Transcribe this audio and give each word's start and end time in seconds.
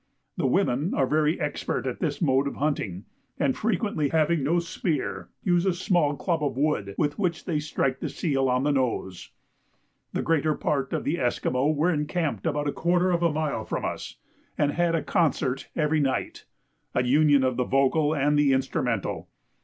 The 0.35 0.47
women 0.47 0.95
are 0.95 1.05
very 1.05 1.39
expert 1.39 1.85
at 1.85 1.99
this 1.99 2.23
mode 2.23 2.47
of 2.47 2.55
hunting, 2.55 3.05
and 3.37 3.55
frequently 3.55 4.09
having 4.09 4.43
no 4.43 4.57
spear, 4.57 5.29
use 5.43 5.63
a 5.63 5.75
small 5.75 6.15
club 6.15 6.43
of 6.43 6.57
wood 6.57 6.95
with 6.97 7.19
which 7.19 7.45
they 7.45 7.59
strike 7.59 7.99
the 7.99 8.09
seal 8.09 8.49
on 8.49 8.63
the 8.63 8.71
nose. 8.71 9.29
The 10.13 10.23
greater 10.23 10.55
part 10.55 10.91
of 10.91 11.03
the 11.03 11.19
Esquimaux 11.19 11.73
were 11.73 11.93
encamped 11.93 12.47
about 12.47 12.67
a 12.67 12.71
quarter 12.73 13.11
of 13.11 13.21
a 13.21 13.31
mile 13.31 13.63
from 13.63 13.85
us, 13.85 14.15
and 14.57 14.71
had 14.71 14.95
a 14.95 15.03
concert 15.03 15.69
every 15.75 15.99
night, 15.99 16.45
a 16.95 17.03
union 17.03 17.43
of 17.43 17.55
the 17.57 17.63
vocal 17.63 18.15
and 18.15 18.39
the 18.39 18.53
instrumental. 18.53 19.29